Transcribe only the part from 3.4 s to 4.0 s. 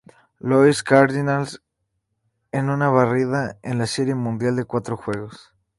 en la